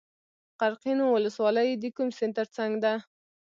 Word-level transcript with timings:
قرقین 0.59 0.99
ولسوالۍ 1.03 1.69
د 1.77 1.83
کوم 1.95 2.09
سیند 2.17 2.33
تر 2.39 2.47
څنګ 2.57 2.71
ده؟ 2.83 2.93